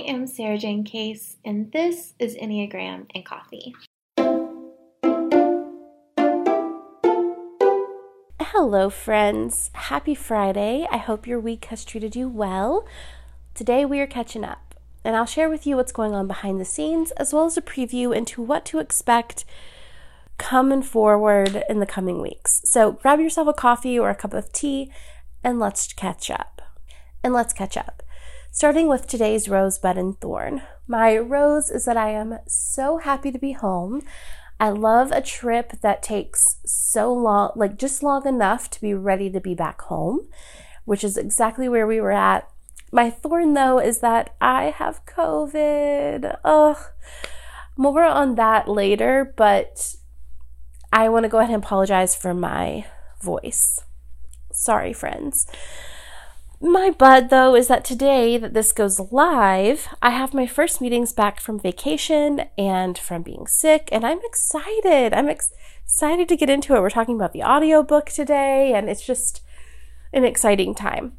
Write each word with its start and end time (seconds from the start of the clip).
I 0.00 0.02
am 0.04 0.26
Sarah 0.26 0.56
Jane 0.56 0.82
Case, 0.82 1.36
and 1.44 1.70
this 1.72 2.14
is 2.18 2.34
Enneagram 2.34 3.04
and 3.14 3.22
Coffee. 3.22 3.74
Hello, 8.40 8.88
friends. 8.88 9.70
Happy 9.74 10.14
Friday. 10.14 10.86
I 10.90 10.96
hope 10.96 11.26
your 11.26 11.38
week 11.38 11.66
has 11.66 11.84
treated 11.84 12.16
you 12.16 12.30
well. 12.30 12.86
Today 13.52 13.84
we 13.84 14.00
are 14.00 14.06
catching 14.06 14.42
up, 14.42 14.74
and 15.04 15.14
I'll 15.16 15.26
share 15.26 15.50
with 15.50 15.66
you 15.66 15.76
what's 15.76 15.92
going 15.92 16.14
on 16.14 16.26
behind 16.26 16.58
the 16.58 16.64
scenes 16.64 17.10
as 17.18 17.34
well 17.34 17.44
as 17.44 17.58
a 17.58 17.62
preview 17.62 18.16
into 18.16 18.40
what 18.40 18.64
to 18.66 18.78
expect 18.78 19.44
coming 20.38 20.80
forward 20.80 21.62
in 21.68 21.78
the 21.78 21.84
coming 21.84 22.22
weeks. 22.22 22.62
So 22.64 22.92
grab 22.92 23.20
yourself 23.20 23.48
a 23.48 23.52
coffee 23.52 23.98
or 23.98 24.08
a 24.08 24.14
cup 24.14 24.32
of 24.32 24.50
tea 24.50 24.90
and 25.44 25.60
let's 25.60 25.92
catch 25.92 26.30
up. 26.30 26.62
And 27.22 27.34
let's 27.34 27.52
catch 27.52 27.76
up. 27.76 28.02
Starting 28.52 28.88
with 28.88 29.06
today's 29.06 29.48
rosebud 29.48 29.96
and 29.96 30.20
thorn. 30.20 30.60
My 30.88 31.16
rose 31.16 31.70
is 31.70 31.84
that 31.84 31.96
I 31.96 32.10
am 32.10 32.40
so 32.48 32.98
happy 32.98 33.30
to 33.30 33.38
be 33.38 33.52
home. 33.52 34.02
I 34.58 34.70
love 34.70 35.12
a 35.12 35.22
trip 35.22 35.80
that 35.82 36.02
takes 36.02 36.56
so 36.66 37.12
long, 37.12 37.52
like 37.54 37.78
just 37.78 38.02
long 38.02 38.26
enough 38.26 38.68
to 38.70 38.80
be 38.80 38.92
ready 38.92 39.30
to 39.30 39.40
be 39.40 39.54
back 39.54 39.82
home, 39.82 40.28
which 40.84 41.04
is 41.04 41.16
exactly 41.16 41.68
where 41.68 41.86
we 41.86 42.00
were 42.00 42.10
at. 42.10 42.50
My 42.90 43.08
thorn, 43.08 43.54
though, 43.54 43.78
is 43.78 44.00
that 44.00 44.34
I 44.40 44.74
have 44.76 45.06
COVID. 45.06 46.36
Ugh. 46.44 46.76
More 47.76 48.02
on 48.02 48.34
that 48.34 48.68
later, 48.68 49.32
but 49.36 49.94
I 50.92 51.08
want 51.08 51.22
to 51.22 51.28
go 51.28 51.38
ahead 51.38 51.54
and 51.54 51.62
apologize 51.62 52.16
for 52.16 52.34
my 52.34 52.84
voice. 53.22 53.78
Sorry, 54.52 54.92
friends. 54.92 55.46
My 56.62 56.90
bud, 56.90 57.30
though, 57.30 57.54
is 57.54 57.68
that 57.68 57.86
today 57.86 58.36
that 58.36 58.52
this 58.52 58.72
goes 58.72 59.00
live, 59.10 59.88
I 60.02 60.10
have 60.10 60.34
my 60.34 60.46
first 60.46 60.82
meetings 60.82 61.10
back 61.10 61.40
from 61.40 61.58
vacation 61.58 62.42
and 62.58 62.98
from 62.98 63.22
being 63.22 63.46
sick, 63.46 63.88
and 63.90 64.04
I'm 64.04 64.20
excited. 64.22 65.14
I'm 65.14 65.28
ex- 65.28 65.52
excited 65.82 66.28
to 66.28 66.36
get 66.36 66.50
into 66.50 66.76
it. 66.76 66.80
We're 66.80 66.90
talking 66.90 67.16
about 67.16 67.32
the 67.32 67.42
audiobook 67.42 68.10
today, 68.10 68.74
and 68.74 68.90
it's 68.90 69.06
just 69.06 69.40
an 70.12 70.24
exciting 70.24 70.74
time. 70.74 71.14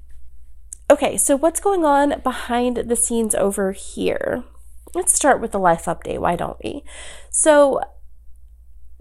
Okay, 0.91 1.17
so 1.17 1.35
what's 1.35 1.59
going 1.59 1.85
on 1.85 2.21
behind 2.21 2.77
the 2.77 2.95
scenes 2.95 3.33
over 3.33 3.71
here? 3.71 4.43
Let's 4.93 5.15
start 5.15 5.41
with 5.41 5.53
the 5.53 5.59
life 5.59 5.85
update, 5.85 6.19
why 6.19 6.35
don't 6.35 6.57
we? 6.63 6.83
So, 7.31 7.81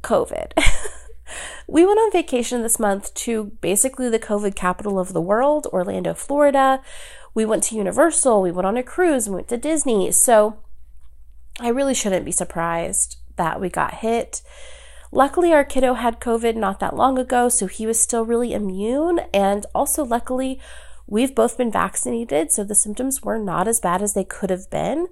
COVID. 0.03 0.53
We 1.67 1.87
went 1.87 1.99
on 1.99 2.13
vacation 2.13 2.63
this 2.63 2.79
month 2.79 3.13
to 3.15 3.53
basically 3.61 4.09
the 4.09 4.19
COVID 4.19 4.55
capital 4.55 4.99
of 4.99 5.13
the 5.13 5.21
world, 5.21 5.67
Orlando, 5.73 6.15
Florida. 6.15 6.83
We 7.35 7.45
went 7.45 7.63
to 7.65 7.77
Universal, 7.77 8.43
we 8.43 8.51
went 8.51 8.67
on 8.67 8.77
a 8.77 8.83
cruise, 8.83 9.29
we 9.29 9.37
went 9.37 9.49
to 9.49 9.57
Disney. 9.57 10.11
So 10.13 10.59
I 11.61 11.69
really 11.69 11.95
shouldn't 11.95 12.25
be 12.25 12.33
surprised 12.33 13.17
that 13.37 13.61
we 13.61 13.69
got 13.69 13.95
hit. 13.95 14.43
Luckily, 15.13 15.53
our 15.53 15.65
kiddo 15.65 15.95
had 15.95 16.21
COVID 16.21 16.55
not 16.55 16.79
that 16.81 16.97
long 16.97 17.19
ago, 17.19 17.49
so 17.49 17.67
he 17.67 17.87
was 17.87 18.01
still 18.01 18.25
really 18.25 18.55
immune. 18.55 19.21
And 19.35 19.67
also, 19.75 20.05
luckily, 20.05 20.61
we've 21.07 21.35
both 21.35 21.59
been 21.59 21.73
vaccinated, 21.73 22.53
so 22.53 22.63
the 22.63 22.75
symptoms 22.75 23.23
were 23.23 23.39
not 23.39 23.67
as 23.67 23.81
bad 23.81 24.03
as 24.03 24.15
they 24.15 24.25
could 24.25 24.51
have 24.51 24.71
been. 24.71 25.09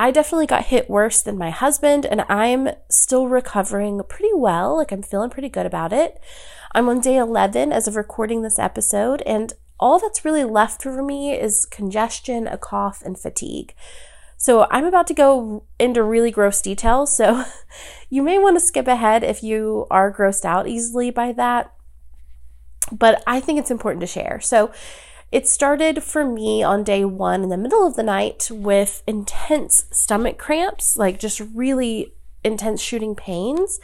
I 0.00 0.10
definitely 0.12 0.46
got 0.46 0.64
hit 0.64 0.88
worse 0.88 1.20
than 1.20 1.36
my 1.36 1.50
husband, 1.50 2.06
and 2.06 2.22
I'm 2.22 2.70
still 2.88 3.28
recovering 3.28 4.00
pretty 4.08 4.32
well. 4.34 4.78
Like, 4.78 4.92
I'm 4.92 5.02
feeling 5.02 5.28
pretty 5.28 5.50
good 5.50 5.66
about 5.66 5.92
it. 5.92 6.18
I'm 6.74 6.88
on 6.88 7.00
day 7.00 7.18
11 7.18 7.70
as 7.70 7.86
of 7.86 7.96
recording 7.96 8.40
this 8.40 8.58
episode, 8.58 9.20
and 9.26 9.52
all 9.78 9.98
that's 9.98 10.24
really 10.24 10.44
left 10.44 10.82
for 10.82 11.02
me 11.02 11.38
is 11.38 11.66
congestion, 11.66 12.46
a 12.46 12.56
cough, 12.56 13.02
and 13.04 13.18
fatigue. 13.18 13.74
So, 14.38 14.66
I'm 14.70 14.86
about 14.86 15.06
to 15.08 15.12
go 15.12 15.64
into 15.78 16.02
really 16.02 16.30
gross 16.30 16.62
details, 16.62 17.14
so 17.14 17.44
you 18.08 18.22
may 18.22 18.38
want 18.38 18.56
to 18.56 18.64
skip 18.64 18.88
ahead 18.88 19.22
if 19.22 19.42
you 19.42 19.86
are 19.90 20.10
grossed 20.10 20.46
out 20.46 20.66
easily 20.66 21.10
by 21.10 21.32
that. 21.32 21.74
But 22.90 23.22
I 23.26 23.38
think 23.38 23.58
it's 23.58 23.70
important 23.70 24.00
to 24.00 24.06
share. 24.06 24.40
So, 24.40 24.72
it 25.32 25.46
started 25.46 26.02
for 26.02 26.24
me 26.24 26.62
on 26.62 26.82
day 26.82 27.04
one 27.04 27.42
in 27.42 27.48
the 27.48 27.56
middle 27.56 27.86
of 27.86 27.96
the 27.96 28.02
night 28.02 28.48
with 28.50 29.02
intense 29.06 29.86
stomach 29.90 30.38
cramps, 30.38 30.96
like 30.96 31.20
just 31.20 31.40
really 31.54 32.14
intense 32.42 32.80
shooting 32.80 33.14
pains, 33.14 33.78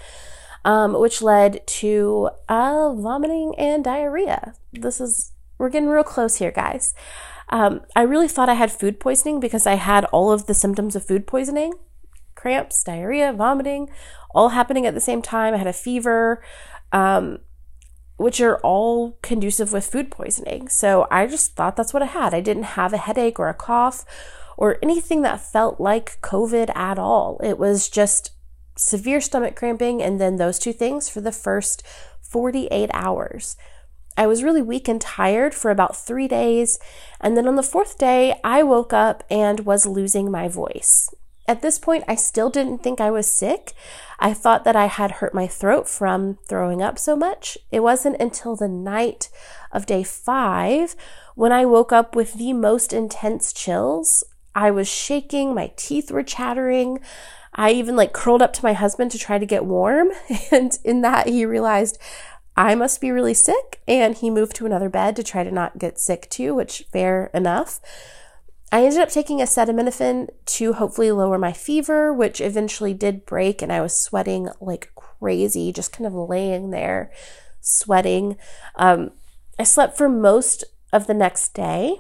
um, 0.65 0.99
which 0.99 1.23
led 1.23 1.65
to 1.67 2.31
uh, 2.49 2.93
vomiting 2.95 3.55
and 3.57 3.85
diarrhea. 3.85 4.55
This 4.73 5.01
is, 5.01 5.33
we're 5.59 5.71
getting 5.71 5.89
real 5.89 6.03
close 6.03 6.37
here, 6.37 6.51
guys. 6.51 6.95
Um, 7.49 7.83
I 7.95 8.03
really 8.03 8.29
thought 8.29 8.49
I 8.49 8.55
had 8.55 8.73
food 8.73 8.99
poisoning 8.99 9.39
because 9.39 9.67
I 9.67 9.75
had 9.75 10.05
all 10.07 10.33
of 10.33 10.47
the 10.47 10.55
symptoms 10.55 10.97
of 10.97 11.07
food 11.07 11.27
poisoning 11.27 11.75
cramps, 12.35 12.85
diarrhea, 12.85 13.33
vomiting, 13.33 13.89
all 14.35 14.51
happening 14.51 14.85
at 14.85 14.95
the 14.95 15.01
same 15.01 15.23
time. 15.23 15.55
I 15.55 15.59
had 15.59 15.67
a 15.67 15.73
fever. 15.73 16.43
Um, 16.93 17.39
which 18.17 18.41
are 18.41 18.59
all 18.59 19.19
conducive 19.23 19.73
with 19.73 19.87
food 19.87 20.11
poisoning. 20.11 20.69
So 20.69 21.07
I 21.11 21.27
just 21.27 21.55
thought 21.55 21.77
that's 21.77 21.93
what 21.93 22.03
I 22.03 22.07
had. 22.07 22.35
I 22.35 22.41
didn't 22.41 22.63
have 22.65 22.93
a 22.93 22.99
headache 22.99 23.39
or 23.39 23.49
a 23.49 23.55
cough 23.55 24.05
or 24.57 24.79
anything 24.83 25.23
that 25.23 25.41
felt 25.41 25.81
like 25.81 26.21
COVID 26.23 26.75
at 26.75 26.99
all. 26.99 27.39
It 27.43 27.59
was 27.59 27.89
just 27.89 28.31
severe 28.77 29.21
stomach 29.21 29.57
cramping 29.57 30.03
and 30.03 30.21
then 30.21 30.37
those 30.37 30.59
two 30.59 30.73
things 30.73 31.09
for 31.09 31.21
the 31.21 31.33
first 31.33 31.83
48 32.21 32.91
hours. 32.93 33.57
I 34.17 34.27
was 34.27 34.43
really 34.43 34.63
weak 34.63 34.89
and 34.89 35.01
tired 35.01 35.55
for 35.55 35.71
about 35.71 35.97
three 35.97 36.27
days. 36.27 36.79
And 37.21 37.37
then 37.37 37.47
on 37.47 37.57
the 37.57 37.63
fourth 37.63 37.99
day, 37.99 38.41
I 38.43 38.63
woke 38.63 38.93
up 38.93 39.25
and 39.31 39.61
was 39.61 39.87
losing 39.87 40.31
my 40.31 40.49
voice. 40.49 41.11
At 41.49 41.63
this 41.63 41.79
point, 41.79 42.05
I 42.09 42.17
still 42.17 42.51
didn't 42.51 42.83
think 42.83 43.01
I 43.01 43.11
was 43.11 43.27
sick. 43.31 43.73
I 44.19 44.35
thought 44.35 44.65
that 44.65 44.77
I 44.77 44.87
had 44.87 45.13
hurt 45.13 45.35
my 45.35 45.47
throat 45.47 45.89
from 45.89 46.39
throwing 46.47 46.83
up 46.83 46.99
so 46.99 47.15
much. 47.15 47.57
It 47.71 47.81
wasn't 47.81 48.21
until 48.21 48.57
the 48.57 48.69
night 48.69 49.29
of 49.71 49.87
day 49.87 50.03
five 50.03 50.97
when 51.35 51.53
I 51.53 51.65
woke 51.65 51.93
up 51.93 52.17
with 52.17 52.35
the 52.35 52.53
most 52.53 52.93
intense 52.93 53.53
chills. 53.53 54.25
I 54.55 54.71
was 54.71 54.89
shaking, 54.89 55.55
my 55.55 55.73
teeth 55.77 56.11
were 56.11 56.23
chattering. 56.23 56.99
I 57.55 57.73
even 57.73 57.95
like 57.95 58.13
curled 58.13 58.43
up 58.43 58.53
to 58.55 58.65
my 58.65 58.73
husband 58.73 59.11
to 59.13 59.19
try 59.19 59.39
to 59.39 59.47
get 59.47 59.65
warm. 59.65 60.11
And 60.51 60.77
in 60.83 61.03
that, 61.03 61.29
he 61.29 61.45
realized 61.45 61.99
I 62.57 62.75
must 62.75 63.01
be 63.01 63.11
really 63.11 63.35
sick. 63.35 63.81
And 63.87 64.17
he 64.17 64.31
moved 64.31 64.57
to 64.57 64.67
another 64.67 64.89
bed 64.89 65.15
to 65.17 65.23
try 65.23 65.45
to 65.45 65.51
not 65.51 65.79
get 65.79 66.01
sick 66.01 66.29
too, 66.31 66.55
which 66.55 66.85
fair 66.91 67.31
enough. 67.35 67.81
I 68.73 68.85
ended 68.85 69.01
up 69.01 69.11
taking 69.11 69.39
acetaminophen 69.39 70.29
to 70.47 70.73
hopefully 70.75 71.13
lower 71.13 71.39
my 71.39 71.53
fever, 71.53 72.13
which 72.13 72.41
eventually 72.41 72.95
did 72.95 73.25
break, 73.25 73.63
and 73.63 73.73
I 73.73 73.81
was 73.81 73.97
sweating 73.97 74.49
like 74.61 74.91
crazy, 74.95 75.73
just 75.73 75.93
kind 75.93 76.07
of 76.07 76.13
laying 76.13 76.71
there 76.71 77.11
sweating. 77.61 78.37
Um, 78.77 79.13
I 79.59 79.65
slept 79.65 79.97
for 79.97 80.09
most 80.09 80.65
of 80.93 81.07
the 81.07 81.15
next 81.15 81.55
day, 81.55 81.97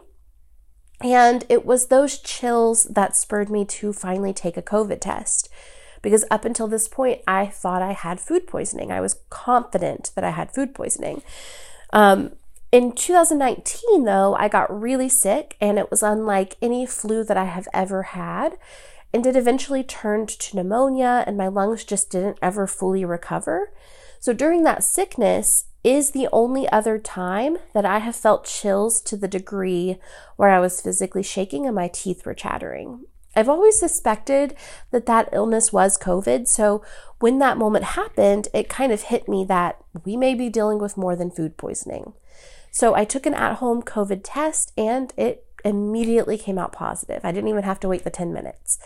and 1.00 1.44
it 1.48 1.64
was 1.64 1.86
those 1.86 2.18
chills 2.18 2.84
that 2.84 3.16
spurred 3.16 3.50
me 3.50 3.64
to 3.66 3.92
finally 3.92 4.32
take 4.32 4.56
a 4.56 4.62
COVID 4.62 5.00
test. 5.00 5.48
Because 6.02 6.24
up 6.30 6.44
until 6.44 6.68
this 6.68 6.88
point, 6.88 7.22
I 7.26 7.46
thought 7.46 7.82
I 7.82 7.92
had 7.92 8.20
food 8.20 8.46
poisoning. 8.46 8.92
I 8.92 9.00
was 9.00 9.16
confident 9.30 10.12
that 10.14 10.24
I 10.24 10.30
had 10.30 10.52
food 10.52 10.74
poisoning. 10.74 11.22
Um, 11.92 12.32
In 12.72 12.92
2019, 12.92 14.04
though, 14.04 14.34
I 14.34 14.48
got 14.48 14.80
really 14.80 15.08
sick 15.08 15.56
and 15.60 15.78
it 15.78 15.90
was 15.90 16.02
unlike 16.02 16.56
any 16.60 16.84
flu 16.84 17.22
that 17.24 17.36
I 17.36 17.44
have 17.44 17.68
ever 17.72 18.02
had. 18.02 18.58
And 19.14 19.24
it 19.24 19.36
eventually 19.36 19.84
turned 19.84 20.28
to 20.28 20.56
pneumonia, 20.56 21.24
and 21.26 21.38
my 21.38 21.48
lungs 21.48 21.84
just 21.84 22.10
didn't 22.10 22.38
ever 22.42 22.66
fully 22.66 23.04
recover. 23.04 23.72
So 24.18 24.32
during 24.32 24.64
that 24.64 24.84
sickness 24.84 25.66
is 25.84 26.10
the 26.10 26.28
only 26.32 26.68
other 26.70 26.98
time 26.98 27.58
that 27.72 27.86
I 27.86 27.98
have 27.98 28.16
felt 28.16 28.44
chills 28.44 29.00
to 29.02 29.16
the 29.16 29.28
degree 29.28 29.98
where 30.36 30.50
I 30.50 30.58
was 30.58 30.80
physically 30.80 31.22
shaking 31.22 31.64
and 31.64 31.74
my 31.74 31.88
teeth 31.88 32.26
were 32.26 32.34
chattering. 32.34 33.04
I've 33.36 33.48
always 33.48 33.78
suspected 33.78 34.56
that 34.90 35.06
that 35.06 35.28
illness 35.32 35.72
was 35.72 35.96
COVID. 35.96 36.48
So 36.48 36.82
when 37.20 37.38
that 37.38 37.58
moment 37.58 37.84
happened, 37.84 38.48
it 38.52 38.68
kind 38.68 38.90
of 38.90 39.02
hit 39.02 39.28
me 39.28 39.44
that 39.44 39.78
we 40.04 40.16
may 40.16 40.34
be 40.34 40.48
dealing 40.48 40.78
with 40.78 40.96
more 40.96 41.14
than 41.14 41.30
food 41.30 41.56
poisoning. 41.56 42.14
So 42.76 42.94
I 42.94 43.06
took 43.06 43.25
an 43.25 43.32
at 43.32 43.55
home 43.55 43.81
COVID 43.81 44.20
test 44.23 44.70
and 44.76 45.11
it 45.17 45.46
immediately 45.64 46.37
came 46.37 46.58
out 46.58 46.73
positive. 46.73 47.23
I 47.25 47.32
didn't 47.32 47.49
even 47.49 47.62
have 47.62 47.81
to 47.81 47.88
wait 47.88 48.05
the 48.05 48.11
10 48.11 48.34
minutes. 48.34 48.78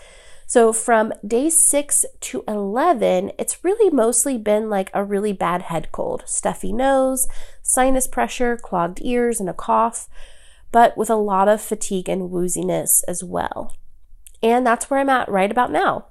So 0.46 0.72
from 0.72 1.12
day 1.26 1.50
six 1.50 2.04
to 2.20 2.44
11, 2.46 3.32
it's 3.36 3.64
really 3.64 3.92
mostly 3.92 4.38
been 4.38 4.70
like 4.70 4.92
a 4.94 5.02
really 5.02 5.32
bad 5.32 5.62
head 5.62 5.90
cold, 5.90 6.22
stuffy 6.24 6.72
nose, 6.72 7.26
sinus 7.64 8.06
pressure, 8.06 8.56
clogged 8.56 9.00
ears, 9.02 9.40
and 9.40 9.48
a 9.48 9.52
cough, 9.52 10.08
but 10.70 10.96
with 10.96 11.10
a 11.10 11.16
lot 11.16 11.48
of 11.48 11.60
fatigue 11.60 12.08
and 12.08 12.30
wooziness 12.30 13.02
as 13.08 13.24
well. 13.24 13.74
And 14.40 14.64
that's 14.64 14.88
where 14.88 15.00
I'm 15.00 15.08
at 15.08 15.28
right 15.28 15.50
about 15.50 15.72
now. 15.72 16.06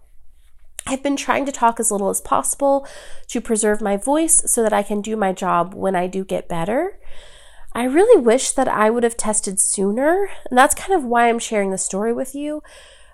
I've 0.85 1.01
been 1.01 1.15
trying 1.15 1.45
to 1.45 1.53
talk 1.53 1.79
as 1.79 1.91
little 1.91 2.09
as 2.09 2.19
possible 2.19 2.85
to 3.27 3.39
preserve 3.39 3.79
my 3.79 3.95
voice 3.95 4.41
so 4.51 4.63
that 4.63 4.73
I 4.73 4.83
can 4.83 4.99
do 4.99 5.15
my 5.15 5.31
job 5.31 5.73
when 5.73 5.95
I 5.95 6.07
do 6.07 6.25
get 6.25 6.49
better. 6.49 6.99
I 7.73 7.83
really 7.83 8.21
wish 8.21 8.51
that 8.51 8.67
I 8.67 8.89
would 8.89 9.03
have 9.03 9.17
tested 9.17 9.59
sooner. 9.59 10.29
And 10.49 10.57
that's 10.57 10.75
kind 10.75 10.93
of 10.93 11.03
why 11.03 11.29
I'm 11.29 11.39
sharing 11.39 11.71
the 11.71 11.77
story 11.77 12.13
with 12.13 12.35
you. 12.35 12.63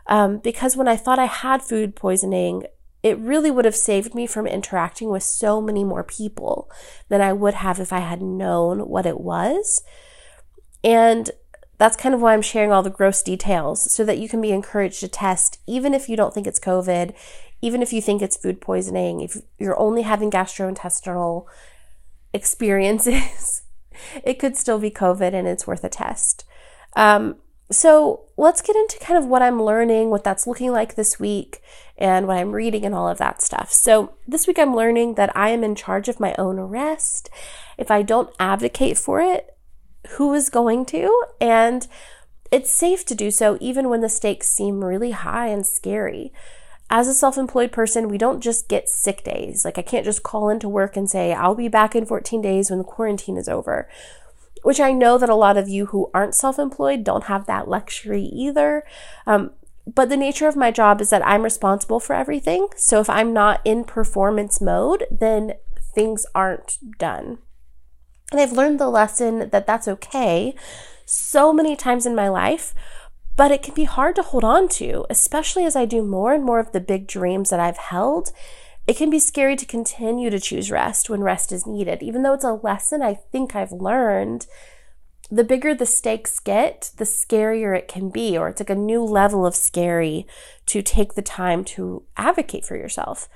Um, 0.08 0.38
because 0.38 0.78
when 0.78 0.88
I 0.88 0.96
thought 0.96 1.20
I 1.20 1.26
had 1.26 1.62
food 1.62 1.96
poisoning, 1.96 2.64
it 3.04 3.20
really 3.20 3.52
would 3.52 3.66
have 3.66 3.76
saved 3.76 4.16
me 4.16 4.26
from 4.26 4.48
interacting 4.48 5.10
with 5.10 5.24
so 5.24 5.62
many 5.62 5.84
more 5.84 6.04
people 6.04 6.72
than 7.10 7.22
I 7.22 7.34
would 7.34 7.56
have 7.56 7.80
if 7.80 7.94
I 7.94 8.00
had 8.00 8.22
known 8.22 8.88
what 8.88 9.06
it 9.06 9.20
was. 9.20 9.84
And 10.84 11.30
that's 11.78 11.98
kind 11.98 12.16
of 12.16 12.22
why 12.22 12.34
I'm 12.34 12.42
sharing 12.42 12.72
all 12.72 12.84
the 12.84 12.90
gross 12.90 13.22
details 13.22 13.92
so 13.92 14.06
that 14.06 14.18
you 14.18 14.30
can 14.30 14.42
be 14.42 14.52
encouraged 14.52 15.02
to 15.02 15.08
test, 15.08 15.60
even 15.68 15.94
if 15.94 16.08
you 16.08 16.16
don't 16.16 16.34
think 16.34 16.48
it's 16.48 16.60
COVID, 16.60 17.14
even 17.62 17.82
if 17.82 17.92
you 17.92 18.02
think 18.02 18.22
it's 18.22 18.38
food 18.38 18.62
poisoning, 18.62 19.22
if 19.22 19.38
you're 19.60 19.80
only 19.80 20.04
having 20.04 20.32
gastrointestinal 20.32 21.46
experiences 22.34 23.62
it 24.24 24.40
could 24.40 24.56
still 24.56 24.80
be 24.80 24.92
COVID 24.92 25.34
and 25.34 25.48
it's 25.48 25.68
worth 25.68 25.84
a 25.84 25.90
test. 25.90 26.46
Um, 26.96 27.38
so 27.72 28.26
let's 28.38 28.62
get 28.62 28.76
into 28.76 29.00
kind 29.00 29.18
of 29.18 29.26
what 29.26 29.42
I'm 29.42 29.62
learning, 29.62 30.10
what 30.10 30.24
that's 30.24 30.46
looking 30.46 30.72
like 30.72 30.96
this 30.96 31.20
week, 31.20 31.62
and 31.98 32.28
what 32.28 32.38
I'm 32.38 32.52
reading 32.52 32.86
and 32.86 32.94
all 32.94 33.08
of 33.08 33.18
that 33.18 33.42
stuff. 33.42 33.72
So 33.72 34.16
this 34.28 34.46
week 34.46 34.60
I'm 34.60 34.76
learning 34.76 35.16
that 35.16 35.36
I 35.36 35.50
am 35.50 35.64
in 35.64 35.76
charge 35.76 36.08
of 36.08 36.20
my 36.20 36.36
own 36.38 36.60
arrest. 36.60 37.30
If 37.78 37.90
I 37.90 38.02
don't 38.02 38.34
advocate 38.40 38.98
for 38.98 39.20
it, 39.20 39.56
who 40.12 40.34
is 40.34 40.50
going 40.50 40.86
to? 40.88 41.26
And 41.42 41.88
it's 42.52 42.70
safe 42.70 43.06
to 43.06 43.16
do 43.16 43.32
so 43.32 43.58
even 43.60 43.90
when 43.90 44.02
the 44.02 44.10
stakes 44.10 44.48
seem 44.48 44.84
really 44.84 45.12
high 45.12 45.48
and 45.48 45.66
scary 45.66 46.32
as 46.90 47.08
a 47.08 47.14
self 47.14 47.38
employed 47.38 47.72
person, 47.72 48.10
we 48.10 48.18
don't 48.18 48.42
just 48.42 48.68
get 48.68 48.90
sick 48.90 49.24
days. 49.24 49.66
Like, 49.66 49.78
I 49.78 49.82
can't 49.82 50.06
just 50.06 50.24
call 50.24 50.50
into 50.50 50.70
work 50.70 50.96
and 50.96 51.10
say, 51.10 51.34
I'll 51.34 51.56
be 51.56 51.68
back 51.68 51.96
in 51.96 52.06
14 52.06 52.42
days 52.42 52.70
when 52.70 52.80
the 52.80 52.86
quarantine 52.86 53.38
is 53.38 53.50
over, 53.50 53.90
which 54.64 54.80
I 54.80 54.92
know 54.92 55.18
that 55.18 55.30
a 55.30 55.36
lot 55.36 55.58
of 55.58 55.68
you 55.68 55.88
who 55.88 56.12
aren't 56.14 56.36
self 56.36 56.60
employed 56.60 57.04
don't 57.04 57.26
have 57.26 57.48
that 57.48 57.68
luxury 57.68 58.24
either. 58.24 58.84
Um, 59.26 59.52
but 59.92 60.10
the 60.10 60.18
nature 60.18 60.48
of 60.48 60.56
my 60.56 60.72
job 60.72 61.02
is 61.02 61.10
that 61.12 61.26
I'm 61.26 61.44
responsible 61.44 62.00
for 62.00 62.16
everything. 62.16 62.68
So 62.76 63.00
if 63.00 63.10
I'm 63.10 63.34
not 63.34 63.62
in 63.64 63.84
performance 63.84 64.60
mode, 64.60 65.06
then 65.12 65.54
things 65.94 66.26
aren't 66.34 66.78
done. 66.98 67.40
And 68.32 68.42
I've 68.42 68.52
learned 68.52 68.80
the 68.80 68.90
lesson 68.90 69.50
that 69.50 69.68
that's 69.68 69.88
okay 69.88 70.56
so 71.06 71.54
many 71.54 71.76
times 71.76 72.06
in 72.08 72.16
my 72.16 72.28
life 72.28 72.74
but 73.36 73.52
it 73.52 73.62
can 73.62 73.74
be 73.74 73.84
hard 73.84 74.16
to 74.16 74.22
hold 74.22 74.44
on 74.44 74.68
to, 74.70 75.06
especially 75.10 75.66
as 75.66 75.76
I 75.76 75.86
do 75.86 76.04
more 76.04 76.34
and 76.34 76.44
more 76.44 76.60
of 76.60 76.72
the 76.72 76.80
big 76.80 77.08
dreams 77.08 77.50
that 77.50 77.60
I've 77.60 77.78
held. 77.78 78.32
It 78.88 78.98
can 78.98 79.10
be 79.10 79.20
scary 79.20 79.56
to 79.56 79.66
continue 79.66 80.30
to 80.30 80.40
choose 80.40 80.72
rest 80.72 81.10
when 81.10 81.22
rest 81.22 81.52
is 81.52 81.66
needed, 81.66 82.04
even 82.04 82.22
though 82.22 82.34
it's 82.34 82.44
a 82.44 82.54
lesson 82.54 83.02
I 83.02 83.16
think 83.16 83.56
I've 83.56 83.72
learned. 83.72 84.48
The 85.32 85.44
bigger 85.44 85.74
the 85.74 85.88
stakes 85.88 86.40
get, 86.40 86.92
the 86.98 87.04
scarier 87.04 87.76
it 87.76 87.88
can 87.88 88.10
be, 88.10 88.38
or 88.38 88.50
it's 88.50 88.62
like 88.62 88.70
a 88.70 88.76
new 88.76 89.04
level 89.04 89.46
of 89.46 89.56
scary 89.56 90.28
to 90.68 90.84
take 90.84 91.16
the 91.16 91.24
time 91.24 91.64
to 91.66 92.04
advocate 92.16 92.64
for 92.64 92.78
yourself. 92.78 93.28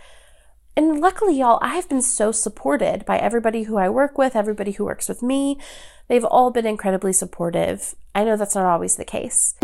And 0.77 1.01
luckily, 1.01 1.39
y'all, 1.39 1.57
I 1.63 1.75
have 1.75 1.89
been 1.89 2.03
so 2.03 2.31
supported 2.31 3.05
by 3.05 3.17
everybody 3.17 3.63
who 3.63 3.77
I 3.77 3.89
work 3.89 4.19
with, 4.19 4.35
everybody 4.35 4.73
who 4.73 4.85
works 4.85 5.09
with 5.09 5.23
me. 5.23 5.59
They've 6.07 6.23
all 6.23 6.51
been 6.51 6.67
incredibly 6.67 7.11
supportive. 7.11 7.95
I 8.13 8.23
know 8.23 8.37
that's 8.37 8.55
not 8.55 8.65
always 8.65 8.95
the 8.95 9.03
case. 9.03 9.55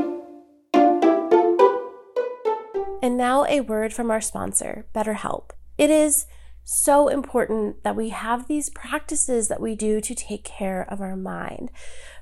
And 3.05 3.17
now, 3.17 3.45
a 3.45 3.61
word 3.61 3.93
from 3.93 4.09
our 4.09 4.19
sponsor, 4.19 4.87
BetterHelp. 4.95 5.51
It 5.77 5.91
is 5.91 6.25
so 6.63 7.07
important 7.07 7.83
that 7.83 7.95
we 7.95 8.09
have 8.09 8.47
these 8.47 8.71
practices 8.71 9.47
that 9.47 9.61
we 9.61 9.75
do 9.75 10.01
to 10.01 10.15
take 10.15 10.43
care 10.43 10.91
of 10.91 10.99
our 11.01 11.15
mind. 11.15 11.69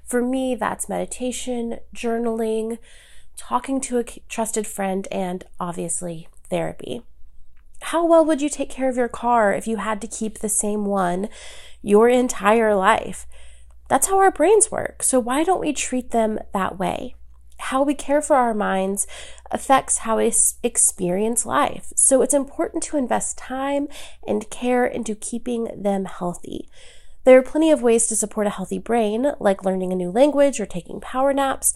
For 0.04 0.22
me, 0.22 0.56
that's 0.56 0.90
meditation, 0.90 1.80
journaling, 1.96 2.80
talking 3.38 3.80
to 3.80 4.00
a 4.00 4.04
trusted 4.04 4.68
friend, 4.68 5.08
and 5.10 5.46
obviously 5.58 6.28
therapy. 6.50 7.04
How 7.84 8.06
well 8.06 8.26
would 8.26 8.42
you 8.42 8.50
take 8.50 8.70
care 8.70 8.90
of 8.90 8.98
your 8.98 9.08
car 9.08 9.54
if 9.54 9.66
you 9.66 9.78
had 9.78 10.02
to 10.02 10.08
keep 10.08 10.40
the 10.40 10.50
same 10.50 10.84
one 10.84 11.30
your 11.82 12.10
entire 12.10 12.76
life? 12.76 13.26
That's 13.88 14.08
how 14.08 14.20
our 14.20 14.32
brains 14.32 14.70
work. 14.70 15.02
So, 15.02 15.18
why 15.18 15.46
don't 15.46 15.62
we 15.62 15.72
treat 15.72 16.12
them 16.12 16.40
that 16.52 16.78
way? 16.78 17.16
How 17.64 17.82
we 17.84 17.94
care 17.94 18.22
for 18.22 18.36
our 18.36 18.54
minds 18.54 19.08
affects 19.52 20.00
how 20.00 20.18
we 20.18 20.34
experience 20.64 21.46
life. 21.46 21.94
So 21.96 22.22
it's 22.22 22.34
important 22.34 22.84
to 22.84 22.98
invest 22.98 23.38
time 23.38 23.88
and 24.28 24.50
care 24.50 24.86
into 24.86 25.16
keeping 25.16 25.70
them 25.76 26.06
healthy. 26.06 26.68
There 27.24 27.38
are 27.38 27.44
plenty 27.44 27.72
of 27.72 27.82
ways 27.82 28.08
to 28.08 28.16
support 28.16 28.48
a 28.48 28.52
healthy 28.52 28.80
brain, 28.80 29.32
like 29.40 29.64
learning 29.64 29.94
a 29.94 29.96
new 29.96 30.12
language 30.12 30.60
or 30.60 30.66
taking 30.66 31.00
power 31.00 31.34
naps. 31.34 31.74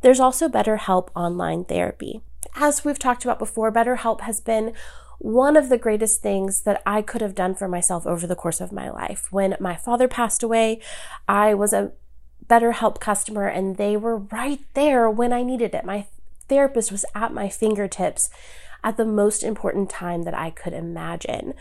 There's 0.00 0.20
also 0.20 0.48
BetterHelp 0.48 1.08
online 1.14 1.64
therapy. 1.64 2.22
As 2.54 2.84
we've 2.84 2.98
talked 2.98 3.24
about 3.24 3.38
before, 3.38 3.70
BetterHelp 3.70 4.22
has 4.22 4.40
been 4.40 4.72
one 5.18 5.56
of 5.56 5.68
the 5.68 5.78
greatest 5.78 6.22
things 6.22 6.62
that 6.62 6.82
I 6.86 7.02
could 7.02 7.20
have 7.20 7.34
done 7.34 7.54
for 7.54 7.68
myself 7.68 8.06
over 8.06 8.26
the 8.26 8.36
course 8.36 8.60
of 8.60 8.72
my 8.72 8.90
life. 8.90 9.30
When 9.30 9.56
my 9.60 9.76
father 9.76 10.08
passed 10.08 10.42
away, 10.42 10.80
I 11.28 11.54
was 11.54 11.72
a 11.72 11.92
BetterHelp 12.48 13.00
customer 13.00 13.46
and 13.46 13.76
they 13.76 13.96
were 13.96 14.18
right 14.18 14.60
there 14.74 15.10
when 15.10 15.32
I 15.32 15.42
needed 15.42 15.74
it. 15.74 15.84
My 15.84 16.06
therapist 16.48 16.92
was 16.92 17.04
at 17.14 17.32
my 17.32 17.48
fingertips 17.48 18.30
at 18.84 18.96
the 18.96 19.04
most 19.04 19.42
important 19.42 19.90
time 19.90 20.22
that 20.22 20.34
I 20.34 20.50
could 20.50 20.72
imagine. 20.72 21.54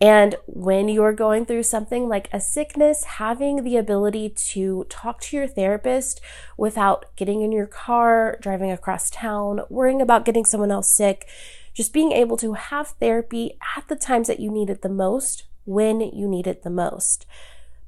And 0.00 0.34
when 0.46 0.88
you're 0.88 1.12
going 1.12 1.46
through 1.46 1.62
something 1.62 2.08
like 2.08 2.28
a 2.32 2.40
sickness, 2.40 3.04
having 3.04 3.62
the 3.62 3.76
ability 3.76 4.30
to 4.30 4.86
talk 4.88 5.20
to 5.22 5.36
your 5.36 5.46
therapist 5.46 6.20
without 6.56 7.06
getting 7.16 7.42
in 7.42 7.52
your 7.52 7.66
car, 7.66 8.38
driving 8.40 8.70
across 8.70 9.08
town, 9.08 9.60
worrying 9.68 10.02
about 10.02 10.24
getting 10.24 10.44
someone 10.44 10.72
else 10.72 10.90
sick, 10.90 11.28
just 11.74 11.92
being 11.92 12.12
able 12.12 12.36
to 12.38 12.54
have 12.54 12.88
therapy 13.00 13.56
at 13.76 13.88
the 13.88 13.96
times 13.96 14.26
that 14.26 14.40
you 14.40 14.50
need 14.50 14.68
it 14.68 14.82
the 14.82 14.88
most, 14.88 15.44
when 15.64 16.00
you 16.00 16.28
need 16.28 16.46
it 16.46 16.62
the 16.62 16.70
most. 16.70 17.24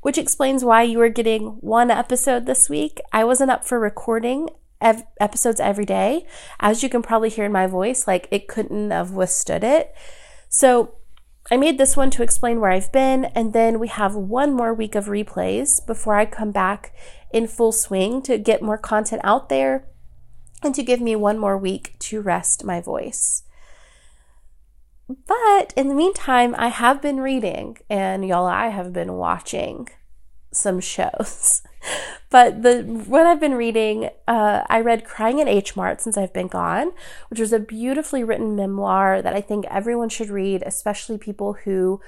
which 0.00 0.16
explains 0.16 0.64
why 0.64 0.84
you 0.84 0.96
were 0.96 1.10
getting 1.10 1.58
one 1.60 1.90
episode 1.90 2.46
this 2.46 2.70
week. 2.70 2.98
I 3.12 3.24
wasn't 3.24 3.50
up 3.50 3.66
for 3.66 3.78
recording 3.78 4.48
ev- 4.84 5.04
episodes 5.18 5.58
every 5.58 5.84
day. 5.84 6.26
As 6.60 6.82
you 6.82 6.88
can 6.88 7.02
probably 7.02 7.30
hear 7.30 7.46
in 7.46 7.52
my 7.52 7.66
voice, 7.66 8.06
like 8.06 8.28
it 8.30 8.46
couldn't 8.46 8.90
have 8.90 9.10
withstood 9.10 9.64
it. 9.64 9.92
So 10.48 10.96
I 11.50 11.56
made 11.56 11.78
this 11.78 11.96
one 11.96 12.10
to 12.10 12.22
explain 12.22 12.60
where 12.60 12.70
I've 12.70 12.92
been, 12.92 13.26
and 13.26 13.52
then 13.52 13.78
we 13.78 13.88
have 13.88 14.14
one 14.14 14.54
more 14.54 14.72
week 14.72 14.94
of 14.94 15.06
replays 15.06 15.84
before 15.84 16.14
I 16.14 16.26
come 16.26 16.52
back 16.52 16.94
in 17.32 17.48
full 17.48 17.72
swing 17.72 18.22
to 18.22 18.38
get 18.38 18.62
more 18.62 18.78
content 18.78 19.20
out 19.24 19.48
there 19.48 19.88
and 20.62 20.74
to 20.74 20.82
give 20.82 21.00
me 21.00 21.16
one 21.16 21.38
more 21.38 21.58
week 21.58 21.98
to 21.98 22.20
rest 22.22 22.64
my 22.64 22.80
voice. 22.80 23.42
But 25.06 25.74
in 25.76 25.88
the 25.88 25.94
meantime, 25.94 26.54
I 26.56 26.68
have 26.68 27.02
been 27.02 27.20
reading, 27.20 27.76
and 27.90 28.26
y'all, 28.26 28.46
I 28.46 28.68
have 28.68 28.94
been 28.94 29.14
watching 29.14 29.88
some 30.54 30.80
shows. 30.80 31.62
but 32.30 32.62
the 32.62 32.82
what 32.82 33.26
I've 33.26 33.40
been 33.40 33.54
reading, 33.54 34.10
uh, 34.26 34.62
I 34.68 34.80
read 34.80 35.04
Crying 35.04 35.40
at 35.40 35.48
H 35.48 35.76
Mart 35.76 36.00
since 36.00 36.16
I've 36.16 36.32
been 36.32 36.48
gone, 36.48 36.92
which 37.28 37.40
was 37.40 37.52
a 37.52 37.58
beautifully 37.58 38.24
written 38.24 38.56
memoir 38.56 39.22
that 39.22 39.34
I 39.34 39.40
think 39.40 39.66
everyone 39.66 40.08
should 40.08 40.30
read, 40.30 40.62
especially 40.64 41.18
people 41.18 41.54
who 41.64 42.00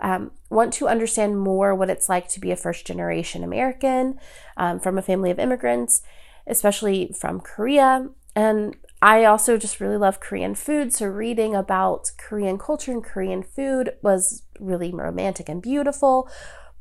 um, 0.00 0.32
want 0.50 0.72
to 0.74 0.88
understand 0.88 1.38
more 1.38 1.74
what 1.74 1.90
it's 1.90 2.08
like 2.08 2.28
to 2.28 2.40
be 2.40 2.50
a 2.50 2.56
first 2.56 2.86
generation 2.86 3.42
American 3.42 4.18
um, 4.56 4.80
from 4.80 4.98
a 4.98 5.02
family 5.02 5.30
of 5.30 5.38
immigrants, 5.38 6.02
especially 6.46 7.14
from 7.18 7.40
Korea. 7.40 8.08
And 8.36 8.76
I 9.00 9.24
also 9.24 9.56
just 9.58 9.80
really 9.80 9.96
love 9.96 10.18
Korean 10.20 10.54
food, 10.54 10.92
so 10.92 11.06
reading 11.06 11.54
about 11.54 12.10
Korean 12.16 12.56
culture 12.58 12.90
and 12.90 13.04
Korean 13.04 13.42
food 13.42 13.92
was 14.02 14.42
really 14.58 14.92
romantic 14.92 15.48
and 15.48 15.60
beautiful 15.60 16.28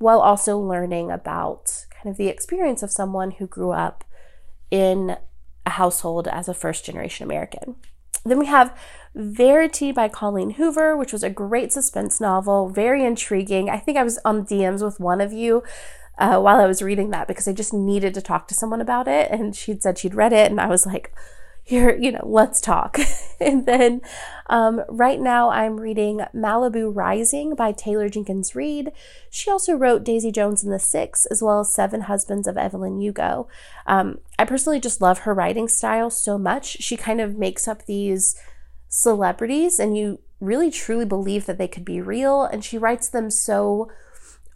while 0.04 0.20
also 0.20 0.58
learning 0.58 1.10
about 1.10 1.86
kind 1.90 2.12
of 2.12 2.18
the 2.18 2.28
experience 2.28 2.84
of 2.84 2.92
someone 2.92 3.32
who 3.32 3.48
grew 3.48 3.72
up 3.72 4.04
in 4.70 5.16
a 5.66 5.70
household 5.70 6.28
as 6.28 6.50
a 6.50 6.54
first 6.54 6.86
generation 6.86 7.24
American. 7.24 7.76
Then 8.26 8.38
we 8.38 8.46
have 8.48 8.78
Verity 9.16 9.92
by 9.92 10.10
Colleen 10.10 10.52
Hoover, 10.52 10.98
which 10.98 11.14
was 11.14 11.24
a 11.24 11.30
great 11.30 11.72
suspense 11.72 12.20
novel, 12.20 12.68
very 12.68 13.06
intriguing. 13.06 13.70
I 13.70 13.78
think 13.78 13.98
I 13.98 14.04
was 14.04 14.20
on 14.26 14.46
DMs 14.46 14.84
with 14.84 15.00
one 15.00 15.22
of 15.22 15.32
you 15.32 15.64
uh, 16.18 16.40
while 16.40 16.60
I 16.60 16.68
was 16.68 16.82
reading 16.82 17.12
that 17.12 17.28
because 17.28 17.48
I 17.48 17.54
just 17.54 17.74
needed 17.74 18.14
to 18.16 18.22
talk 18.22 18.48
to 18.50 18.54
someone 18.54 18.82
about 18.82 19.08
it. 19.08 19.32
And 19.32 19.56
she'd 19.56 19.84
said 19.84 19.98
she'd 19.98 20.16
read 20.16 20.34
it, 20.34 20.52
and 20.52 20.60
I 20.60 20.68
was 20.68 20.86
like, 20.86 21.14
here, 21.63 21.98
you 21.98 22.12
know, 22.12 22.25
let's 22.25 22.60
talk. 22.60 23.00
and 23.39 23.65
then 23.65 24.01
um, 24.48 24.82
right 24.89 25.20
now 25.20 25.50
I'm 25.50 25.79
reading 25.79 26.22
Malibu 26.36 26.93
Rising 26.93 27.55
by 27.55 27.72
Taylor 27.72 28.10
Jenkins 28.10 28.53
Reid. 28.53 28.91
She 29.29 29.50
also 29.50 29.74
wrote 29.74 30.03
Daisy 30.03 30.32
Jones 30.32 30.63
and 30.63 30.74
the 30.74 30.79
Six, 30.79 31.25
as 31.27 31.41
well 31.41 31.62
as 31.62 31.74
Seven 31.74 32.01
Husbands 32.01 32.48
of 32.48 32.58
Evelyn 32.58 33.00
Hugo. 33.00 33.48
Um, 33.88 34.20
I 34.38 34.43
personally 34.43 34.82
just 34.82 35.01
love 35.01 35.20
her 35.20 35.34
writing 35.34 35.70
style 35.70 36.10
so 36.10 36.38
much. 36.38 36.82
She 36.82 36.98
kind 36.98 37.22
of 37.22 37.38
makes 37.38 37.67
up 37.67 37.86
these 37.86 38.36
celebrities, 38.89 39.79
and 39.79 39.98
you 39.98 40.20
really 40.41 40.70
truly 40.70 41.05
believe 41.05 41.46
that 41.46 41.58
they 41.58 41.70
could 41.70 41.86
be 41.86 42.01
real, 42.01 42.43
and 42.43 42.63
she 42.63 42.77
writes 42.77 43.08
them 43.08 43.32
so 43.32 43.89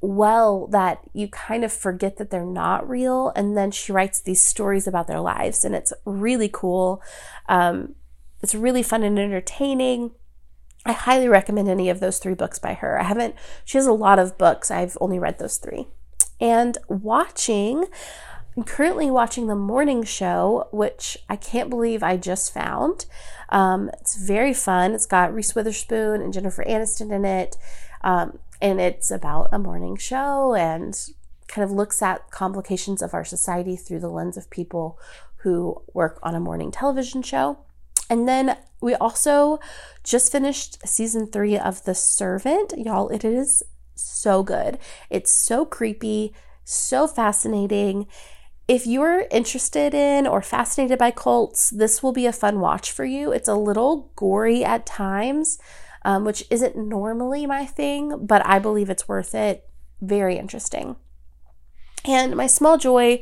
well 0.01 0.67
that 0.67 0.99
you 1.13 1.27
kind 1.27 1.63
of 1.63 1.73
forget 1.73 2.17
that 2.17 2.29
they're 2.29 2.45
not 2.45 2.87
real. 2.87 3.31
And 3.35 3.57
then 3.57 3.71
she 3.71 3.91
writes 3.91 4.21
these 4.21 4.45
stories 4.45 4.87
about 4.87 5.07
their 5.07 5.19
lives, 5.19 5.65
and 5.65 5.75
it's 5.75 5.93
really 6.05 6.49
cool. 6.49 7.01
Um, 7.49 7.95
it's 8.41 8.55
really 8.55 8.83
fun 8.83 9.03
and 9.03 9.17
entertaining. 9.17 10.11
I 10.85 10.93
highly 10.93 11.27
recommend 11.27 11.67
any 11.67 11.89
of 11.89 11.99
those 11.99 12.19
three 12.19 12.35
books 12.35 12.59
by 12.59 12.75
her. 12.75 12.99
I 12.99 13.03
haven't, 13.03 13.35
she 13.65 13.77
has 13.77 13.87
a 13.87 13.93
lot 13.93 14.19
of 14.19 14.37
books. 14.37 14.71
I've 14.71 14.97
only 15.01 15.19
read 15.19 15.39
those 15.39 15.57
three. 15.57 15.87
And 16.39 16.77
watching, 16.87 17.85
I'm 18.55 18.63
currently 18.63 19.11
watching 19.11 19.47
The 19.47 19.55
Morning 19.55 20.03
Show, 20.03 20.67
which 20.71 21.17
I 21.27 21.35
can't 21.35 21.69
believe 21.69 22.03
I 22.03 22.15
just 22.15 22.53
found. 22.53 23.05
Um, 23.49 23.89
it's 23.99 24.15
very 24.15 24.53
fun. 24.53 24.93
It's 24.93 25.05
got 25.05 25.33
Reese 25.33 25.55
Witherspoon 25.55 26.21
and 26.21 26.31
Jennifer 26.31 26.63
Aniston 26.63 27.11
in 27.11 27.25
it. 27.25 27.57
Um, 28.03 28.39
and 28.61 28.79
it's 28.79 29.11
about 29.11 29.49
a 29.51 29.59
morning 29.59 29.95
show 29.95 30.55
and 30.55 30.97
kind 31.47 31.63
of 31.63 31.71
looks 31.71 32.01
at 32.01 32.29
complications 32.31 33.01
of 33.01 33.13
our 33.13 33.25
society 33.25 33.75
through 33.75 33.99
the 33.99 34.09
lens 34.09 34.37
of 34.37 34.49
people 34.49 34.99
who 35.37 35.81
work 35.93 36.19
on 36.23 36.35
a 36.35 36.39
morning 36.39 36.71
television 36.71 37.21
show. 37.21 37.59
And 38.09 38.27
then 38.27 38.57
we 38.81 38.95
also 38.95 39.59
just 40.03 40.31
finished 40.31 40.87
season 40.87 41.27
three 41.27 41.57
of 41.57 41.83
The 41.83 41.95
Servant. 41.95 42.73
Y'all, 42.77 43.09
it 43.09 43.23
is 43.23 43.63
so 43.95 44.43
good. 44.43 44.77
It's 45.09 45.31
so 45.31 45.65
creepy, 45.65 46.33
so 46.63 47.07
fascinating. 47.07 48.07
If 48.67 48.85
you're 48.85 49.25
interested 49.31 49.93
in 49.93 50.27
or 50.27 50.41
fascinated 50.41 50.99
by 50.99 51.11
cults, 51.11 51.69
this 51.69 52.03
will 52.03 52.13
be 52.13 52.25
a 52.25 52.33
fun 52.33 52.59
watch 52.59 52.91
for 52.91 53.05
you. 53.05 53.31
It's 53.31 53.47
a 53.47 53.55
little 53.55 54.11
gory 54.15 54.63
at 54.63 54.85
times, 54.85 55.57
um, 56.07 56.23
which 56.23 56.45
isn't 56.49 56.77
normally 56.77 57.45
my 57.45 57.65
thing, 57.65 58.25
but 58.25 58.41
I 58.45 58.59
believe 58.59 58.89
it's 58.89 59.09
worth 59.09 59.35
it. 59.35 59.67
Very 59.99 60.37
interesting. 60.37 60.95
And 62.05 62.33
my 62.33 62.47
small 62.47 62.77
joy 62.77 63.19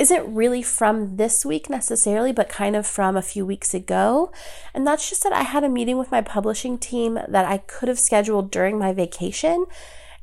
isn't 0.00 0.34
really 0.34 0.60
from 0.60 1.16
this 1.16 1.46
week 1.46 1.70
necessarily, 1.70 2.32
but 2.32 2.48
kind 2.48 2.74
of 2.74 2.88
from 2.88 3.16
a 3.16 3.22
few 3.22 3.46
weeks 3.46 3.72
ago. 3.72 4.32
And 4.74 4.84
that's 4.84 5.08
just 5.08 5.22
that 5.22 5.32
I 5.32 5.42
had 5.42 5.62
a 5.62 5.68
meeting 5.68 5.96
with 5.96 6.10
my 6.10 6.22
publishing 6.22 6.76
team 6.76 7.20
that 7.28 7.44
I 7.44 7.58
could 7.58 7.88
have 7.88 8.00
scheduled 8.00 8.50
during 8.50 8.80
my 8.80 8.92
vacation. 8.92 9.66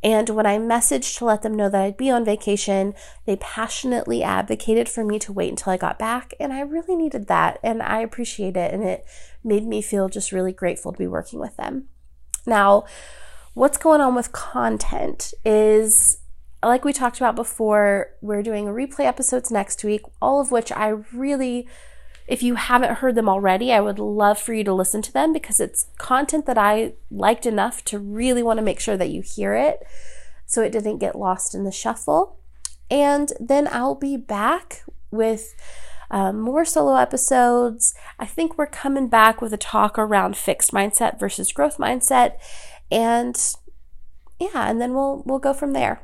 And 0.03 0.31
when 0.31 0.45
I 0.45 0.57
messaged 0.57 1.17
to 1.19 1.25
let 1.25 1.43
them 1.43 1.55
know 1.55 1.69
that 1.69 1.81
I'd 1.81 1.95
be 1.95 2.09
on 2.09 2.25
vacation, 2.25 2.93
they 3.25 3.37
passionately 3.37 4.21
advocated 4.21 4.89
for 4.89 5.05
me 5.05 5.17
to 5.19 5.31
wait 5.31 5.51
until 5.51 5.71
I 5.71 5.77
got 5.77 5.97
back. 5.97 6.33
And 6.41 6.51
I 6.51 6.59
really 6.59 6.97
needed 6.97 7.27
that. 7.27 7.57
And 7.63 7.81
I 7.81 8.01
appreciate 8.01 8.57
it. 8.57 8.73
And 8.73 8.83
it 8.83 9.05
made 9.45 9.65
me 9.65 9.81
feel 9.81 10.09
just 10.09 10.33
really 10.33 10.51
grateful 10.51 10.91
to 10.91 10.97
be 10.97 11.07
working 11.07 11.39
with 11.39 11.55
them. 11.55 11.87
Now, 12.45 12.85
what's 13.53 13.77
going 13.77 14.01
on 14.01 14.15
with 14.15 14.31
content 14.31 15.33
is 15.45 16.19
like 16.63 16.85
we 16.85 16.93
talked 16.93 17.17
about 17.17 17.35
before, 17.35 18.11
we're 18.21 18.43
doing 18.43 18.65
replay 18.65 19.05
episodes 19.05 19.51
next 19.51 19.83
week, 19.83 20.01
all 20.21 20.39
of 20.39 20.51
which 20.51 20.71
I 20.71 20.89
really, 21.11 21.67
if 22.27 22.43
you 22.43 22.55
haven't 22.55 22.97
heard 22.97 23.15
them 23.15 23.27
already, 23.27 23.73
I 23.73 23.79
would 23.79 23.99
love 23.99 24.39
for 24.39 24.53
you 24.53 24.63
to 24.65 24.73
listen 24.73 25.01
to 25.03 25.13
them 25.13 25.33
because 25.33 25.59
it's 25.59 25.87
content 25.97 26.45
that 26.45 26.57
I 26.57 26.93
liked 27.09 27.45
enough 27.45 27.83
to 27.85 27.99
really 27.99 28.43
want 28.43 28.57
to 28.57 28.63
make 28.63 28.79
sure 28.79 28.97
that 28.97 29.09
you 29.09 29.21
hear 29.21 29.55
it 29.55 29.79
so 30.45 30.61
it 30.61 30.71
didn't 30.71 30.99
get 30.99 31.15
lost 31.15 31.55
in 31.55 31.63
the 31.63 31.71
shuffle. 31.71 32.37
And 32.91 33.31
then 33.39 33.67
I'll 33.71 33.95
be 33.95 34.17
back 34.17 34.83
with 35.09 35.55
um, 36.11 36.39
more 36.39 36.65
solo 36.65 36.95
episodes. 36.95 37.95
I 38.19 38.25
think 38.25 38.57
we're 38.57 38.67
coming 38.67 39.07
back 39.07 39.41
with 39.41 39.53
a 39.53 39.57
talk 39.57 39.97
around 39.97 40.37
fixed 40.37 40.71
mindset 40.71 41.19
versus 41.19 41.51
growth 41.51 41.77
mindset. 41.77 42.33
And 42.91 43.35
yeah, 44.39 44.69
and 44.69 44.79
then 44.79 44.93
we'll 44.93 45.23
we'll 45.25 45.39
go 45.39 45.53
from 45.53 45.71
there. 45.71 46.01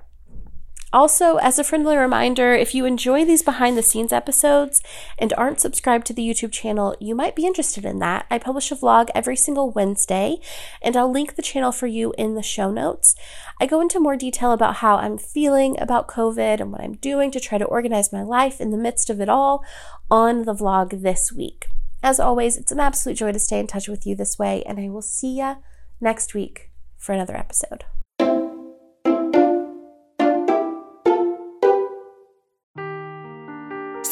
Also, 0.93 1.35
as 1.35 1.59
a 1.59 1.65
friendly 1.65 1.97
reminder, 1.97 2.53
if 2.53 2.73
you 2.73 2.85
enjoy 2.85 3.25
these 3.25 3.41
behind 3.41 3.77
the 3.77 3.83
scenes 3.83 4.13
episodes 4.13 4.81
and 5.17 5.33
aren't 5.33 5.59
subscribed 5.59 6.07
to 6.07 6.13
the 6.13 6.27
YouTube 6.27 6.53
channel, 6.53 6.95
you 7.01 7.13
might 7.13 7.35
be 7.35 7.45
interested 7.45 7.83
in 7.83 7.99
that. 7.99 8.25
I 8.31 8.37
publish 8.37 8.71
a 8.71 8.75
vlog 8.75 9.09
every 9.13 9.35
single 9.35 9.69
Wednesday, 9.69 10.37
and 10.81 10.95
I'll 10.95 11.11
link 11.11 11.35
the 11.35 11.41
channel 11.41 11.73
for 11.73 11.87
you 11.87 12.13
in 12.17 12.35
the 12.35 12.41
show 12.41 12.71
notes. 12.71 13.15
I 13.59 13.65
go 13.65 13.81
into 13.81 13.99
more 13.99 14.15
detail 14.15 14.53
about 14.53 14.75
how 14.75 14.95
I'm 14.95 15.17
feeling 15.17 15.77
about 15.77 16.07
COVID 16.07 16.61
and 16.61 16.71
what 16.71 16.81
I'm 16.81 16.93
doing 16.93 17.31
to 17.31 17.39
try 17.39 17.57
to 17.57 17.65
organize 17.65 18.13
my 18.13 18.23
life 18.23 18.61
in 18.61 18.71
the 18.71 18.77
midst 18.77 19.09
of 19.09 19.19
it 19.19 19.27
all 19.27 19.65
on 20.09 20.43
the 20.45 20.55
vlog 20.55 21.01
this 21.01 21.33
week. 21.33 21.67
As 22.01 22.17
always, 22.17 22.55
it's 22.55 22.71
an 22.71 22.79
absolute 22.79 23.17
joy 23.17 23.33
to 23.33 23.39
stay 23.39 23.59
in 23.59 23.67
touch 23.67 23.89
with 23.89 24.07
you 24.07 24.15
this 24.15 24.39
way, 24.39 24.63
and 24.63 24.79
I 24.79 24.87
will 24.87 25.01
see 25.01 25.37
ya 25.37 25.55
next 25.99 26.33
week 26.33 26.71
for 26.95 27.11
another 27.11 27.35
episode. 27.35 27.83